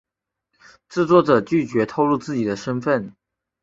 [0.89, 3.13] 制作者拒绝透露自己的身份。